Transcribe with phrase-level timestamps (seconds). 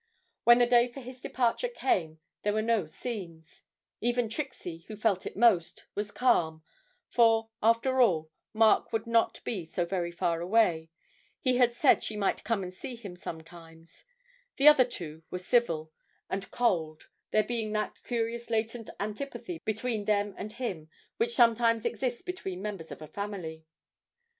[0.45, 3.65] When the day for his departure came, there were no scenes;
[3.99, 6.63] even Trixie, who felt it most, was calm,
[7.07, 10.89] for, after all, Mark would not be so very far away,
[11.39, 14.03] he had said she might come and see him sometimes;
[14.57, 15.91] the other two were civil,
[16.31, 22.23] and cold, there being that curious latent antipathy between them and him which sometimes exists
[22.23, 23.67] between members of a family.